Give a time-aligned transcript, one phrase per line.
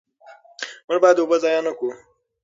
[0.87, 1.89] موږ باید اوبه ضایع نه کړو.